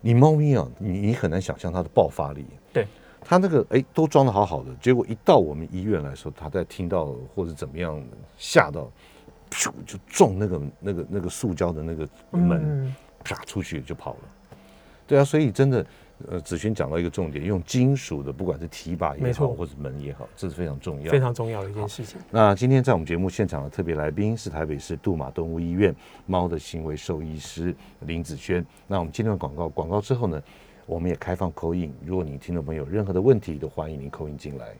[0.00, 2.44] 你猫咪啊，你你很难想象它的爆发力。
[2.72, 2.86] 对。
[3.22, 8.02] 它那个哎，都装的好好的，结果一到我们医院来说，它在听到或者怎么样
[8.38, 8.90] 吓到。
[9.50, 9.68] 噗！
[9.84, 14.18] 就撞那个、那个、那个塑胶的那个门，啪出去就跑了。
[15.08, 15.84] 对啊，所以真的，
[16.28, 22.20] 呃，子轩讲到一个重点，用金属的，不管是提把也好，或者门也好，这是非常重要、非常重要的一件事情。
[22.30, 25.94] 那今天在我们节目现场的特别来宾是台北市杜马动物医院
[26.26, 28.64] 猫的行为兽医师林子轩。
[28.86, 30.42] 那我们今天的广告，广告之后呢，
[30.86, 31.92] 我们也开放口音。
[32.04, 34.74] 如果你听众朋友有任何的问题，都欢迎您口音进来。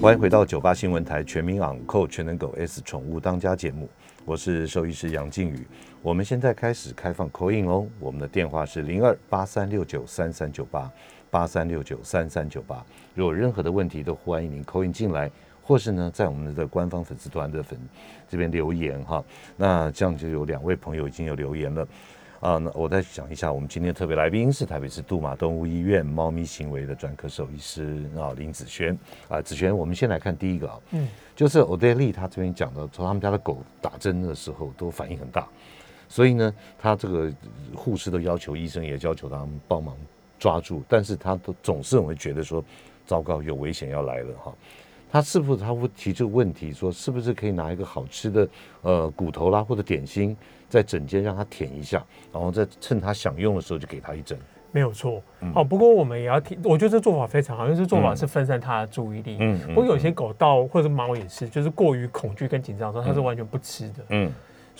[0.00, 3.88] 欢迎回到九八新闻台全民昂扣全能狗 S 宠物当家节目，
[4.24, 5.66] 我是兽医师杨靖宇。
[6.00, 10.88] 我们现在开始开放口音哦，我们的电话是零二八三六九三三九八
[11.28, 12.84] 八三六九三三九八。
[13.16, 15.28] 如果有任何的问题，都欢迎您口音进来，
[15.60, 17.76] 或是呢在我们的官方粉丝团的粉
[18.28, 19.24] 这边留言哈。
[19.56, 21.86] 那这样就有两位朋友已经有留言了。
[22.42, 35.46] 啊，那我再讲一下，我们今天特别来宾是台北市杜马动物医院猫咪行为的专科兽医师啊林子轩啊，子轩，我们先来看第一个啊，嗯，就是欧黛丽她这边讲的，从他们家的狗打针的时候都反应很大，
[36.08, 37.32] 所以呢，他这个
[37.76, 39.96] 护士都要求医生也要求他们帮忙
[40.36, 42.64] 抓住，但是他都总是会觉得说，
[43.06, 44.52] 糟糕，有危险要来了哈。
[45.12, 48.48] 他是不是他会提出问题，说是不是可以拿一个好吃的
[48.80, 50.34] 呃骨头啦或者点心，
[50.72, 54.38] 在枕间让他舔一下，然后再趁他想用的时候就给他一针？
[54.70, 55.22] 没有错。
[55.52, 59.36] 好，不过我们也要提，我觉得这做法非常好，因为这做法是分散他的注意力。
[59.38, 59.60] 嗯。
[59.74, 64.04] 不过有些狗到或者猫也是，就是过于恐惧跟紧张的时候，它是完全不吃的。
[64.08, 64.32] 嗯。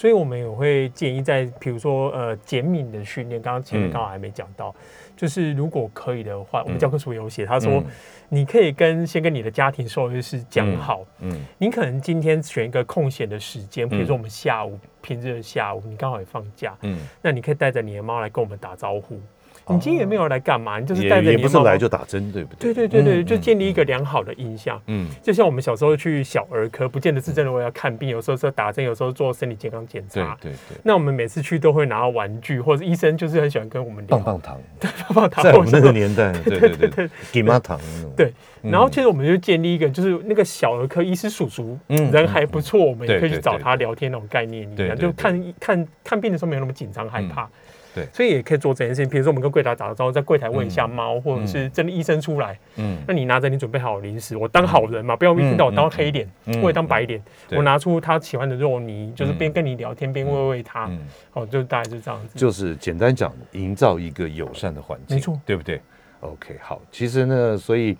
[0.03, 4.75] 所以我们也会建议在，比如说呃减敏的训练，刚刚前面刚好还没讲到。
[5.17, 7.81] 就是如果可以的话，我们教科书有写，他说
[8.29, 19.21] 你可以跟先跟你的家庭兽医师讲好，嗯，你可能今天选一个空闲的时间，比如说我们下午平日的下午，你刚好也放假，嗯，那你可以带着你的猫来跟我们打招呼。
[19.69, 20.79] 你今天也没有来干嘛？
[20.79, 22.75] 你就是带着你不是来就打针，对不对？
[22.75, 24.81] 对对对对，就建立一个良好的印象。
[24.87, 30.37] 嗯，就像我们小时候去小儿科，不见得是真的为了看病，有时候是打针，有时候做身体健康检查。
[30.41, 30.79] 对对对。
[30.83, 34.59] 那我们每次去都会拿到玩具，或者医生就是很喜欢跟我们棒棒糖。
[34.81, 38.13] 对 棒棒糖，在我们那个年代，对对对对，给妈糖那种。
[38.17, 47.49] 对，然后其实我们就建立一个，就是那个小儿科医师叔叔，人还不错，我们也可以去找他聊天那种概念一样，就看看看病的时候没有那么紧张害怕。
[47.95, 49.11] 对，所以也可以做这件事情。
[49.11, 56.27] 比如说，我们跟柜台打个招呼，在柜台问一下猫，或者是真的医生出来，嗯，那你拿着你准备好零食，我当好人嘛，不要一听到我当黑脸，
[56.63, 60.91] 我也当白脸，我拿出他喜欢的肉泥，就是边跟你聊天边喂喂他，
[61.35, 62.39] 哦，就大概是这样子。
[62.39, 65.81] 就是简单讲，营造一个友善的环境，没错，对不对
[66.21, 67.97] ？OK，好，其实呢，所以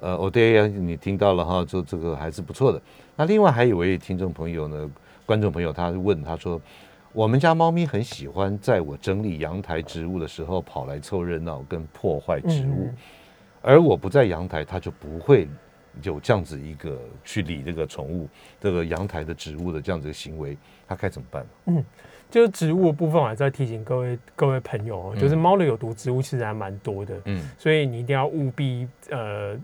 [0.00, 2.80] 呃，我对你听到了哈，就这个还是不错的。
[3.14, 4.90] 那另外还有一位听众朋友呢，
[5.26, 6.58] 观众朋友，他问他说。
[7.14, 12.92] 我们家猫咪很喜欢在我整理阳台植物的时候跑来凑热闹跟破坏植物，
[13.62, 15.48] 而我不在阳台，它就不会
[16.02, 18.28] 有这样子一个去理这个宠物
[18.60, 21.46] 这个阳台的植物的这样子的行为，它该怎么办？
[21.66, 21.84] 嗯，
[22.28, 29.56] 就是植物的部分，我还在提醒各位各位朋友哦，就是猫的有毒植物其实还蛮多的，嗯，所以你一定要务必呃。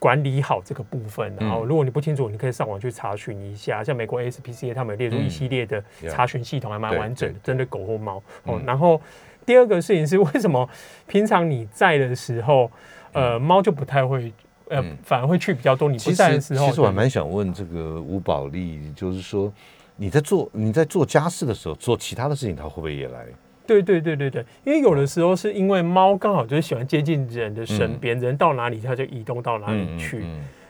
[0.00, 8.20] 管理好这个部分，然后如果你不清楚，你可以上网去查询一下，像美国 ASPCA 他们列出一系列的查询系统，还蛮完整的，针对狗或猫。
[8.44, 8.98] 哦，然后
[9.44, 10.66] 第二个事情是，为什么
[11.06, 12.70] 平常你在的时候，
[13.12, 14.32] 呃，猫就不太会，
[14.68, 15.88] 呃，反而会去比较多？
[15.88, 19.52] 你不在的时候，其实我还蛮想问这个吴宝利，就是说
[19.96, 23.26] 你在做你在做家事的时候，做其他的事情，它会不会也来？
[23.70, 30.24] 对对对对对，因为有的时候是因为猫刚好就是喜欢接近人的身边，人到哪里它就移动到哪里去。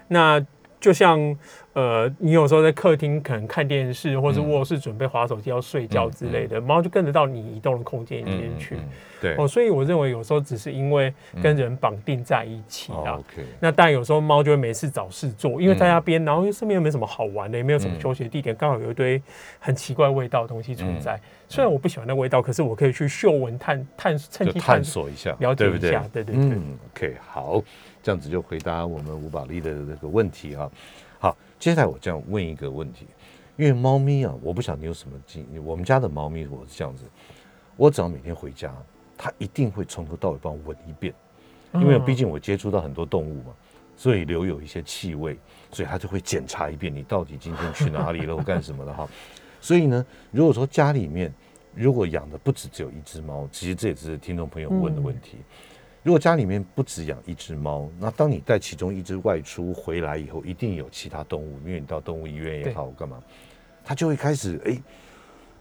[0.08, 0.38] 那
[0.80, 1.36] 就像
[1.72, 8.76] 呃，你有时候在客厅可能看电视，或者卧室准备划手机要睡觉之类的，猫就跟得到你移动的空间里面去。
[9.20, 11.12] 对哦，所以我认为有时候只是因为
[11.42, 13.22] 跟人绑定在一起啊。
[13.60, 19.22] 那但有时候猫就会没事找事做，因为在那边，然后身边又没什么好玩的，也没有什么休息的地点，刚好有一堆
[19.58, 21.20] 很奇怪味道的东西存在。
[21.48, 26.02] 虽然我不喜欢那味道，可是我可以去嗅闻、探探趁机探索一下，了解一下。
[26.12, 26.34] 对对对。
[26.36, 27.62] 嗯，OK，好，
[28.02, 30.70] 这样子就回答我们吴宝利的这个问题啊。
[31.18, 33.06] 好，接下来我这样问一个问题，
[33.56, 35.46] 因为猫咪啊，我不晓得你有什么经。
[35.64, 37.04] 我们家的猫咪我是这样子，
[37.76, 38.74] 我只要每天回家。
[39.22, 41.12] 它一定会从头到尾帮我闻一遍，
[41.74, 43.54] 因为毕竟我接触到很多动物嘛，
[43.94, 45.36] 所以留有一些气味，
[45.70, 49.06] 所以它就会检查一遍你到底今天去哪里了我干什么的哈。
[49.60, 51.30] 所以呢，如果说家里面
[51.74, 55.36] 如果养的不止只有一只猫，其实这也是听众朋友问的问题。
[56.02, 63.22] 如果家里面不止养一只猫，那当你带其中一只外出回来以后，一定有其他动物，因为你到动物医院也好干嘛，
[63.84, 64.78] 它就会开始哎，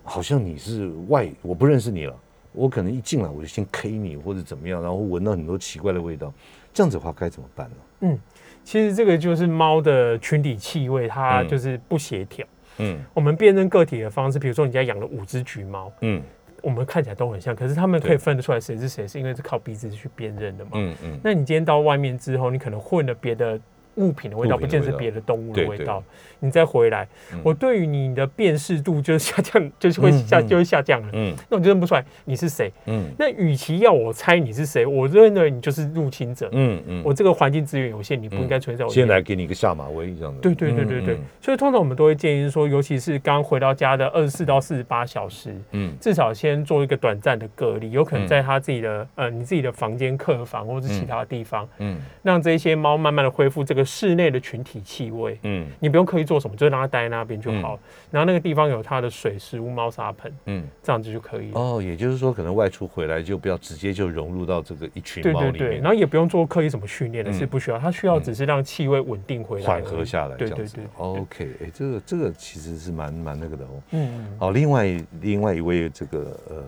[0.03, 2.15] 好像你是外，我不认识你了。
[2.51, 6.33] 我可能一进来我就先 K 你或者怎么样，然后闻到很多奇怪的味道，
[6.73, 7.75] 这样子的话该怎么办呢？
[8.01, 8.19] 嗯，
[8.63, 12.47] 其实这个就是猫的群体气味，它就是不协调。
[12.77, 16.21] 嗯，我们辨认个体的方式，比如说你家养了五只橘猫，嗯，
[16.61, 20.71] 我们看起来都很像，可是他们可以分得出来谁是谁，是因为是靠鼻子去辨认的嘛。
[20.75, 21.19] 嗯嗯。
[21.23, 23.59] 那你今天到外面之后，你可能混了别的。
[23.99, 26.01] 物品的味道不见是别的动物的味道，
[26.39, 27.07] 你再回来，
[27.43, 31.09] 我对于你的辨识度就下降， 就是会下就会下降了。
[31.11, 32.71] 嗯，那我就认不出来你是谁。
[32.85, 36.49] 嗯，那与其要我猜你是谁，我认为你就是入侵者。
[36.53, 38.85] 嗯嗯，我这个环境资源有限，你不应该存在。
[38.85, 40.39] 我先来给你一个下马威这样的。
[40.39, 53.83] 对对对对对，所以通常我们都会建议说，尤其是刚回到家的二十四到四十八小时，嗯，至少先做一个短暂的隔离，有可能在他自己的呃你自己的房间、客房或者是其他地方，嗯，让这些猫慢慢的恢复这个。
[53.89, 57.79] 室内的群体气味，嗯，你不用刻意做什么，就让它待在那边就好。
[58.11, 61.51] 然后那个地方有它的水、食物、猫砂盆，嗯，这样子就可以。
[61.53, 65.81] 哦，也就是说，可能外出回来就不要直接就融入到这个一群猫里面。
[65.81, 67.79] 然后也不用做刻意什么训练的，是不需要。
[67.79, 70.37] 它需要只是让气味稳定回来，缓和下来。
[70.37, 70.83] 对对对。
[70.97, 73.81] OK，哎，这个这个其实是蛮蛮那个的哦。
[73.91, 74.25] 嗯。
[74.37, 76.63] 好，另外另外一位这个呃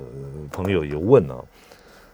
[0.52, 1.38] 朋友有问啊。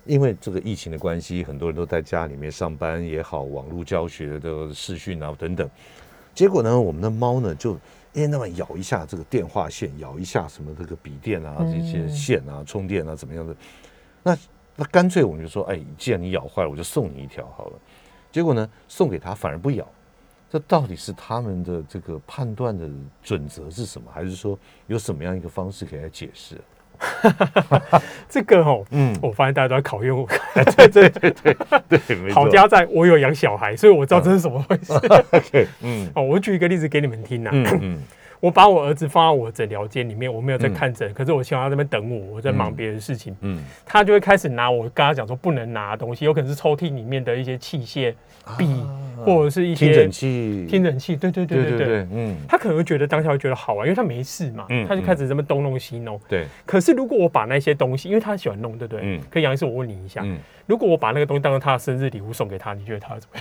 [0.07, 5.69] 因为这个疫情的关系，很多人都在家里面上班也好，网络教学的视讯啊等等。
[6.33, 7.73] 结果呢，我们的猫呢就
[8.13, 13.55] 一天到晚咬一下这个电话线，咬一下什么这个笔电啊这些线啊充电啊怎么样的。
[14.23, 14.37] 那
[14.75, 17.79] 那干脆我们就说，哎，既然你咬坏了，我就送你一条好了。
[18.31, 19.87] 结果呢，送给他反而不咬。
[20.49, 22.89] 这到底是他们的这个判断的
[23.21, 24.09] 准则是什么？
[24.09, 26.55] 还是说有什么样一个方式可以来解释？
[28.29, 30.27] 这个哦，嗯，我发现大家都在考验我。
[30.75, 31.55] 对对对对
[31.89, 34.93] 对，好家在我有养小孩，所以我知道这是什么回事。
[35.31, 37.49] OK，嗯，哦，我举一个例子给你们听呐。
[37.53, 38.01] 嗯
[38.39, 43.35] 我把我儿子放在我诊疗间里面，我没有在看诊，可是我希望他那边等我，我在忙别的事情。
[43.41, 48.13] 嗯，他就会开始拿我跟他讲说不能拿东西，有可能是抽屉里面的一些器械、
[48.57, 48.83] 笔，
[49.25, 50.65] 或者是一些听诊器。
[50.69, 56.19] 听诊器，对对对对对，嗯，他可能会觉得当下会觉得好玩，因为他没事嘛，他就开始这么东弄西弄。
[56.29, 56.45] 对。
[56.65, 59.01] 可是如果我把那些东西，因为他喜欢弄，对不对？
[59.03, 59.19] 嗯。
[59.31, 60.23] 可杨医师，我问你一下，
[60.65, 63.39] 如果我把那个东西当成他的生日礼物送给他，你觉得他怎么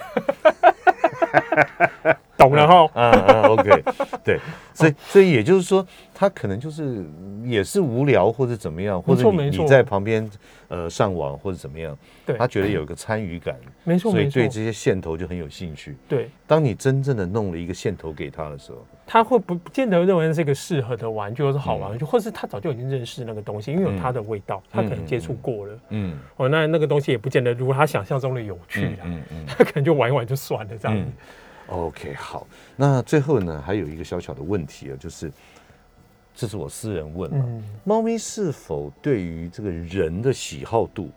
[2.04, 2.16] 样？
[2.36, 3.82] 懂了哈，嗯嗯，OK，
[4.22, 4.38] 对，
[4.74, 7.04] 所以所以也就是说，他可能就是
[7.44, 10.28] 也是无聊或者怎么样，或者你你在旁边
[10.68, 11.96] 呃上网或者怎么样，
[12.26, 15.96] 对，他觉得有一个参与感， 没错，所以对这些线头就很有兴趣。
[16.08, 31.04] 对，当你真正的弄了一个线头给他的时候，他会不不见得认为是一个适合的玩具或是好玩，就或是他早就已经认识那个东西，因为有它的味道，他可能接触过了，嗯，哦，那那个东西也不见得如果他想象中的有趣啊，嗯嗯， 他可能就玩一玩就算了这样子。
[31.68, 35.32] OK，好，那最后呢，还有一个小小的问题啊，就是
[36.34, 41.10] 这是我私人问了，猫咪是否对于这个人的喜好度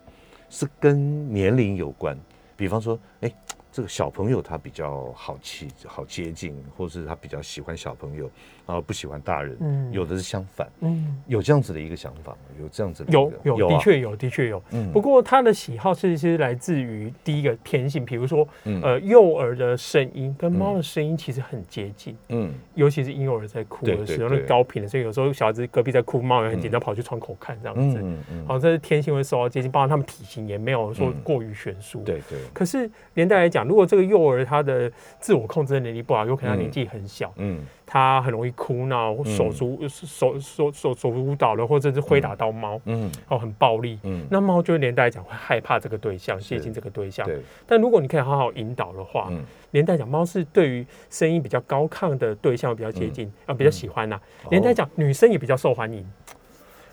[0.48, 2.18] 是跟年龄有关？
[2.56, 3.32] 比方说，哎。
[3.72, 8.28] 这个小朋友他比较好气好接近，或是他比较喜欢小朋友，
[8.70, 9.56] 然后不喜欢大人。
[9.60, 10.68] 嗯，有的是相反。
[10.80, 12.38] 嗯，有这样子的一个想法吗？
[12.60, 13.12] 有这样子的？
[13.12, 14.62] 有有的确有的确有。
[14.70, 18.46] 嗯，不过他的喜好其实来自于第一个天性，比如说，
[18.82, 22.16] 呃，幼儿的声音跟猫的声音其实很接近。
[22.28, 27.98] 嗯，尤其是婴幼儿在哭的时候，那高频的，所以有时候小孩子隔壁在哭，猫也很紧张，跑去窗口看这样子。
[28.00, 32.02] 嗯嗯，好，这是天性会受到接近，包括他们体型也没有说过于悬殊。
[32.02, 32.38] 对对。
[32.52, 33.66] 可是连带来讲。
[33.70, 37.60] 如果这个幼儿他的自我控制的能力不好，有可能他年纪很小，嗯，
[37.92, 47.26] 他很容易哭闹、手足手手手手舞蹈了，或者是挥打到猫，嗯，哦，很暴力，嗯，那猫就会连带讲会害怕这个对象，接近这个对象。
[47.26, 47.40] 对。
[47.66, 54.20] 但如果你可以好好引导的话，嗯，连带讲猫是对于声音比较高亢的对象比较接近，啊，比较喜欢呐。
[54.50, 56.06] 连带讲女生也比较受欢迎。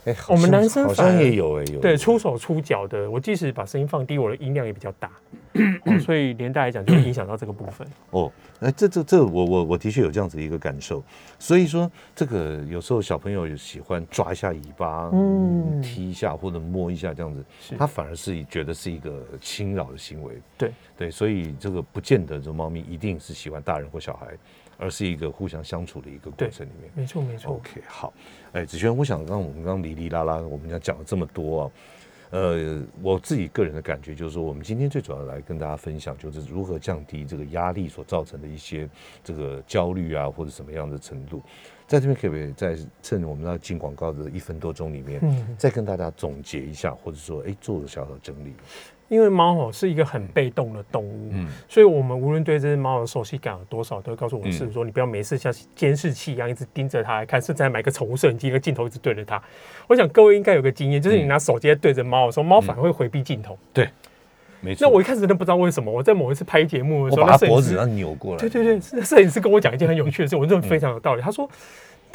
[0.06, 5.12] 哎，我们男生好像也有哎，有对出手出脚的，我即使把声音放低，我的音量也比较大。
[6.00, 7.88] 所以连带来讲，就影响到这个部分。
[8.12, 11.04] 哦，哎，这这这，我我我的确有这样子一个感受。
[11.40, 17.44] 所以说，这个有时候小朋友喜欢抓一下尾巴，嗯，踢一下或者摸一下这样子，
[17.78, 20.34] 他反而是觉得是一个侵扰的行为。
[20.58, 24.28] 对对，所以这个不见得这猫咪一定是喜欢大人或小孩，
[24.78, 26.92] 而是一个互相相处的一个过程里面。
[26.96, 27.54] 没错没错。
[27.54, 28.14] OK，好，
[28.54, 31.72] 哎，子轩，我想让我们刚刚哩哩啦啦，我们讲讲了这么多啊。
[32.30, 38.90] 呃，我自己个人的感觉就是说，我们今天最主要来跟大家分享，就是如何降低这个压力所造成的一些
[39.24, 41.42] 这个焦虑啊，或者什么样的程度。
[41.88, 45.22] 在这边可不可以再趁我们要进广告的一分多钟里面，
[45.58, 48.54] 再跟大家总结一下，或者说，哎，做个小小整理。
[49.10, 59.42] 因为猫吼是一个很被动的动物，嗯，所以我们无论对这只猫的熟悉感有多少，都会告诉我是说，你不要没事像监视器一样一直盯着它来看，甚至买个宠物摄影机，一个镜头一直对着它。
[59.88, 63.58] 我想各位应该有个经验，就是你拿手机对着猫的时候，猫反而会回避镜头。
[63.72, 63.88] 对，
[64.60, 64.86] 没错。
[64.86, 68.40] 那我一开始真的不知道为什么，我在某一次拍节目的时候，把脖子让扭过来。
[68.40, 71.22] 对对对，摄影师跟我讲一件很有趣的事，我认为非常有道理。
[71.22, 71.50] 他说。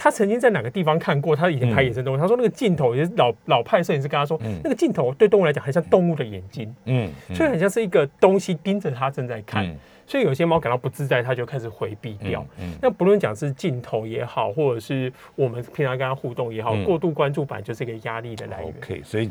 [0.02, 1.36] 他曾经在哪个地方看过？
[1.36, 9.72] 他以前拍野生动物，他说那个镜头也是老老派摄影师跟他说，那个镜头对动物来讲很像动物的眼睛，嗯，所以很像是一个东西盯着它正在看，
[10.04, 12.44] 所以有些猫感到不自在，它就开始回避掉。
[12.80, 18.74] 那不论讲是镜头也好，或者是我们平常跟它互动也好，过度关注本来就是一个压力的来源。
[18.80, 19.30] OK，所以。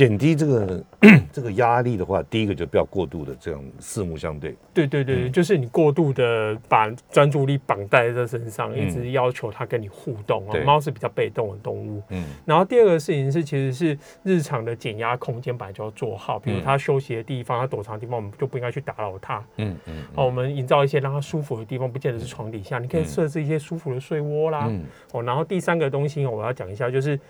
[0.00, 0.82] 减低这个
[1.30, 4.56] 这个压力的话，第一个就不要过度的这样四目相对。
[4.72, 10.58] 对对对，就是你过度的把专注力绑在这身上，一直要求它跟你互动啊。
[10.64, 12.02] 猫是比较被动的动物。
[12.08, 12.24] 嗯。
[12.46, 19.44] 然后第二个事情是，其实是日常的减压空间本来就要做好，比如它休息的地方、它躲藏的地方，我们就不应该去打扰它。
[19.58, 20.02] 嗯嗯。
[20.14, 24.64] 哦，我们营造一些让它舒服的地方，不见得是床底下，你可以设置一些舒服的睡窝啦。
[24.66, 24.82] 嗯。
[25.12, 27.20] 哦，然后第三个东西我要讲一下，就是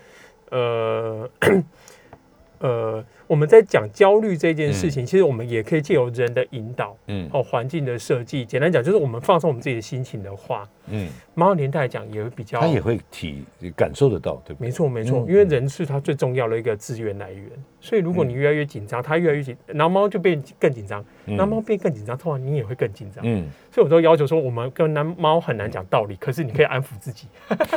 [0.51, 1.29] 呃。
[2.61, 13.43] 呃，我们在讲焦虑这件事情，其实我们也可以借由人的引导，嗯，哦，环境的设计，简单讲就是我们放松我们自己的心情的话，嗯，猫年代讲也会比较，它也会体
[13.75, 17.49] 感受得到，对没错没错，因为人是它最重要的一个资源来源，
[17.79, 27.27] 所以如果你越来越紧张，它越来越紧，然后猫就变更紧张，那猫变更紧张，通常你也会更紧张，嗯，所以我都要求说，我们跟男猫很难讲道理，可是你可以安抚自己。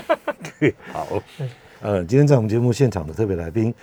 [0.60, 1.06] 对，好，
[1.80, 3.74] 呃，今天在我们节目现场的特别来宾。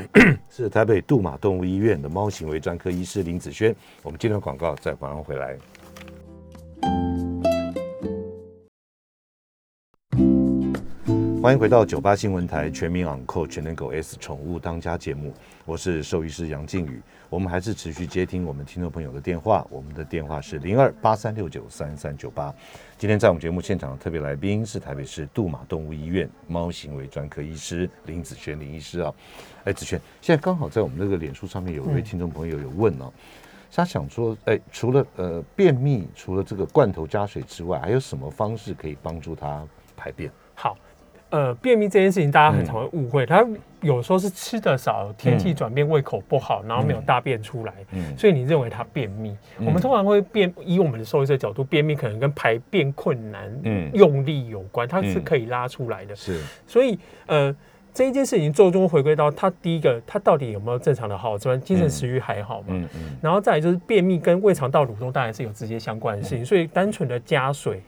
[0.48, 3.74] 是台北杜马动物医院的猫行为专科医师林子轩。
[4.02, 5.56] 我们接段广告，再马上回来。
[11.42, 15.34] 欢迎回到九八新闻台全民养狗全能狗 S 宠物当家节目，
[15.64, 17.02] 我是兽医师杨靖宇。
[17.32, 22.54] 我们还是持续接听我们听众朋友的电话，我们的电话是零二八三六九三三九八。
[22.98, 29.10] 今天在我们节目现场的特别来宾是台北市杜马动物医院猫行为专科医师林子轩林医师啊。
[29.64, 33.10] 哎，子轩，现在刚好在我们那个脸书上面有一位听众朋友有问哦，
[33.74, 39.66] 他想说，哎，除了呃便秘，除了这个罐头加水之外，还有什么方式可以帮助他
[39.96, 40.30] 排便？
[40.54, 40.76] 好。
[41.32, 43.24] 呃，便秘这件事情，大家很常会误会。
[43.24, 43.42] 他
[43.80, 47.72] 有时候是吃的少，天气转变，胃口不好，然后没有大便出来，
[48.18, 49.34] 所以你认为他便秘。
[49.58, 53.50] 我们通常会便，以我们的兽医的角度，便秘可能跟排便困难、
[53.94, 56.14] 用力有关，它是可以拉出来的。
[56.14, 57.56] 是，所以呃，
[57.94, 62.66] 这一件事情最终回归到他第一个，他到底有没有正常的好转，精神食欲还好吗？
[62.68, 63.16] 嗯嗯。
[63.22, 67.80] 然后再来就是便秘跟胃肠道蠕动当然是有直接相关的事情，所以单纯的加水，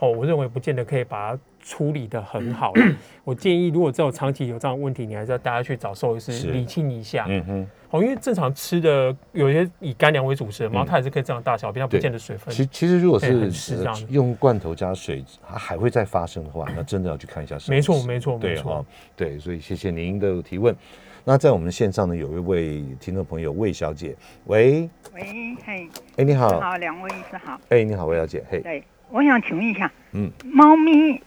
[0.00, 1.40] 哦，我认为不见得可以把它。
[1.62, 2.72] 处理的很好，
[3.24, 7.26] 我建议如果这种长期有这样的问题，你还是要大家去找兽医师理清一下。
[7.28, 12.52] 嗯哼，哦，因为正常吃的有些以干粮为主食的猫，它也是可以这样大小便，它不见得水分。
[12.54, 17.56] 其其实如果是用罐头加水，它还会再发生的话，那真的要去看一下。
[17.68, 18.84] 没错，没错，没错。
[19.14, 20.74] 对，所以谢谢您的提问。
[21.22, 27.60] 那在我们线上呢，有一位听众朋友魏小姐，喂，喂，嘿，哎，你好，好，两位医师好。
[27.68, 31.20] 哎，你好，魏小姐，嘿，对，我想请问一下，嗯，猫咪。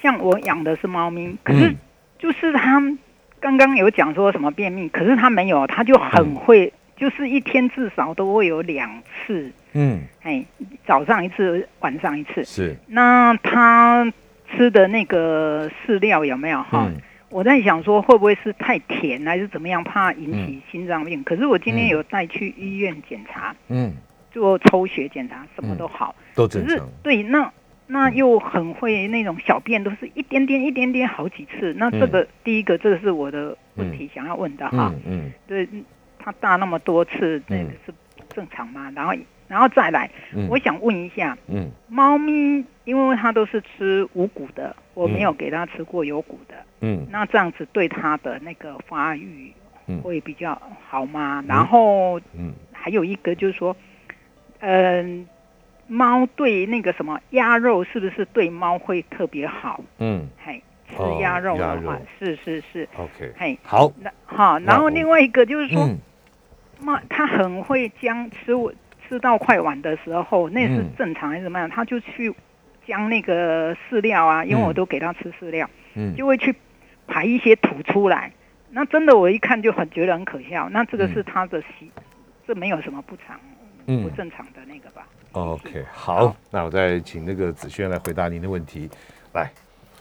[0.00, 1.74] 像我养的是猫咪，可是
[2.18, 2.80] 就是它
[3.40, 9.50] 刚刚有讲说什么便秘，可是它没有，它就很会，就是一天至少都会有两次。
[9.72, 10.44] 嗯，哎，
[10.86, 12.44] 早上一次，晚上一次。
[12.44, 12.76] 是。
[12.86, 14.12] 那它
[14.50, 16.88] 吃的那个饲料有没有哈？
[17.28, 21.22] 我在想说会不会是太甜还是怎么样，怕引起心脏病。
[21.24, 23.92] 可是我今天有带去医院检查，嗯，
[24.30, 26.88] 做抽血检查，什么都好，都正常。
[27.02, 27.52] 对，那。
[27.90, 31.72] 那又很会那种小便，都是一点点一点点好几次。
[31.78, 34.92] 那这个第一个，这个是我的问题想要问的哈。
[35.06, 35.66] 嗯，对，
[36.18, 37.94] 它大那么多次，那个是
[38.28, 38.92] 正常吗？
[38.94, 39.14] 然后，
[39.48, 40.10] 然后再来，
[40.50, 49.50] 我想问一下，嗯，猫咪因为它都是吃无骨的，我没有给它吃过有骨的，嗯，那这样子对它的那个发育
[50.02, 51.42] 会比较好吗？
[51.48, 53.74] 然后，嗯，还有一个就是说，
[54.60, 55.26] 嗯。
[55.88, 59.82] 猫对那个什么鸭肉是不是对猫会特别好？
[59.98, 65.88] 嗯，嘿，吃鸭肉的话，是是是，OK，嘿，好，那好，然后另外一个就是说，
[66.80, 68.54] 猫它很会将吃
[69.08, 71.68] 吃到快晚的时候，那是正常还是怎么样？
[71.68, 72.32] 它就去
[72.86, 76.54] 将那个饲料啊，因为我都给它吃饲料，嗯，就会去
[77.06, 78.30] 排一些土出来。
[78.70, 80.68] 那真的我一看就很觉得很可笑。
[80.68, 81.90] 那这个是它的习，
[82.46, 83.40] 这没有什么不常、
[84.02, 88.88] 不正常的那个吧？OK，好，那我再请那个子轩来回答您的问题。
[89.32, 89.50] 来，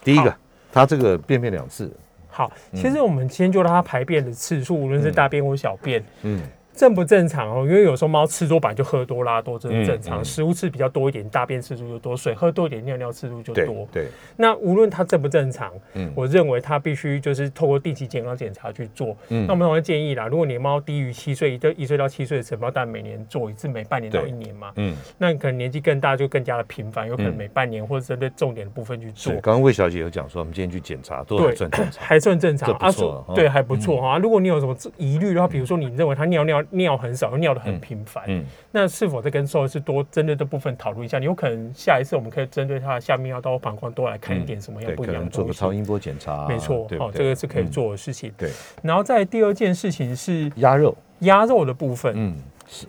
[0.03, 0.35] 第一个，
[0.71, 1.91] 他这个便便两次。
[2.29, 6.41] 好，其实我们先就让他排便的次数，无论是大便或小便，嗯。
[6.77, 7.65] 正不正常哦？
[7.67, 10.23] 因为有时候猫吃多，本来就喝多拉多，这是正常。
[10.23, 13.87] 食物吃比较多一点，大便次数就多；水喝多一点，尿尿次数就多。
[13.91, 14.07] 对。
[14.35, 19.17] 那无论它正不正常，嗯，我认为它必须就是透过定期健康检查去做。
[19.29, 19.47] 嗯。
[19.47, 24.71] 那我们会建议啦，如果你的猫低于七岁，一岁到七岁的成猫，但每年做一次，每半年到一年嘛。
[24.75, 24.95] 嗯。
[25.17, 29.33] 那可能年纪更大，就更加的频繁，有可能每半年或者针对重点的部分去做。
[29.41, 32.77] 刚刚魏小姐有讲说，我们今天去检查都还算正常，还算正常。
[32.77, 33.25] 不错。
[33.33, 34.19] 对，还不错哈。
[34.19, 36.63] 如果你有什么疑虑的话，比如说你认为它尿尿。
[36.69, 41.19] 尿很少，尿的很频繁，嗯，那是否在跟兽医师多针对这部分讨论一下？
[41.19, 48.31] 你有可能下一次我们可以针对他的下泌尿道、膀胱多来看一点什么样不一样的做个超音波检查，没错，哦，这个是可以做的事情。
[48.37, 48.51] 对，
[48.81, 52.35] 然后在第二件事情是鸭肉，鸭肉的部分，嗯，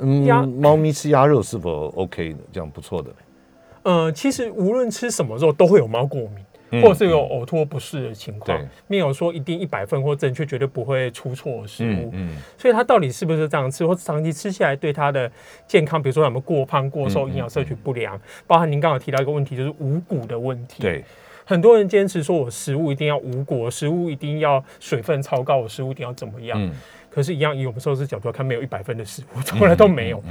[0.01, 2.39] 嗯，猫咪吃鸭肉是否 OK 的？
[2.53, 3.11] 这样不错的。
[3.85, 6.45] 呃，其实无论吃什么肉都会有猫过敏。
[6.71, 12.11] 或者是有呕吐不适的情况，没有说一定一百分或正确，绝对不会出错食物。
[12.13, 15.31] 嗯，所以它到底是不是这样吃，或者长期吃下来对它的
[15.67, 20.83] 健康，比如说有没有过胖、过瘦、营养摄取不良，包含您刚刚提到一个问题，就是五谷的问题。
[20.83, 21.05] 对，
[21.45, 26.63] 很多人坚持说我食物一定要无谷，食物一定要水分超高，我食物一定要怎么样？
[26.63, 26.73] 嗯，
[27.11, 30.23] 可是，一样以我们寿司角度来看，没有一百分的食物，从来都没有。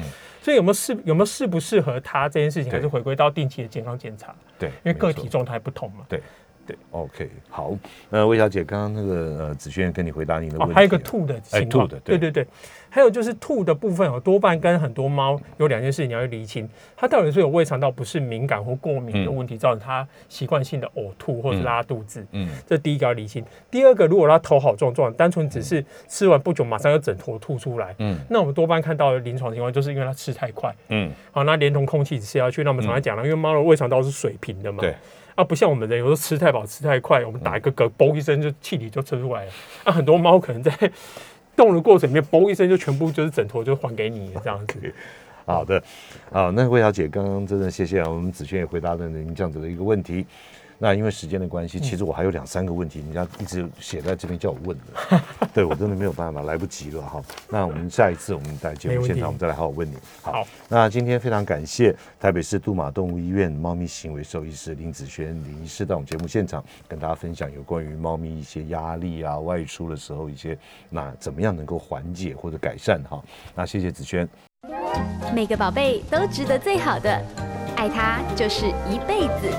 [0.48, 4.34] 所以有没有适有没有适不适合他这件事情，还是回归到定期的健康检查。
[4.58, 6.06] 对，因为个体状态不同嘛。
[6.08, 6.24] 对。
[6.68, 7.74] 对，OK，好。
[8.09, 12.18] 那魏小姐刚刚那个呃，子轩跟你回答你的问题，还有一个吐的情况，对。
[12.18, 12.45] 对对，
[12.89, 22.26] 还有就是吐的部分哦，多半跟很多猫有两件事情你要厘清，它到底是有胃肠道不是敏感或过敏的问题，造成它习惯性的呕吐或者拉肚子。
[22.34, 23.41] 嗯，这第一个要厘清。
[23.72, 34.95] 第二个，如果它头好壮壮，单纯只是吃完不久马上要整坨吐出来，嗯，那我们多半看到的临床情况就是因为它吃太快，嗯，好，那连同空气吃下去，那我们常常讲了，因为猫的胃肠道是水平的嘛，对。
[35.38, 39.51] 啊，不像我们人，有时候吃太饱、吃太快，我们打一个嗝，嘣一声就气体就吹出来了。
[39.85, 40.71] 那很多猫可能在
[41.55, 44.93] 动的过程里面，嘣一声就全部就是枕头就还给你这样子。
[45.45, 45.81] 好的，
[46.31, 50.25] 好，那魏小姐刚刚真的谢谢啊，我们子轩也回答了您这样子的一个问题。
[50.80, 55.21] 那因为时间的关系，其实我还有两三个问题，人家一直写在这边叫我问的，
[55.53, 57.21] 对我真的没有办法，来不及了哈。
[57.49, 59.95] 那我们下一次我们在节目现场，我们再来好好问你。
[60.21, 70.57] 好，那今天非常感谢台北市杜马动物医院猫咪行为兽医师林子轩林医师到我们节目现场，跟大家分享有关于猫咪一些压力啊，外出的时候一些
[70.89, 73.23] 那怎么样能够缓解或者改善哈。
[73.55, 74.28] 那谢谢子轩。
[75.34, 77.22] 每个宝贝都值得最好的，
[77.76, 79.53] 爱它就是一辈子。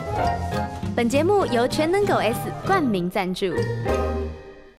[0.96, 3.46] 本节目由全能狗 S 冠名赞助。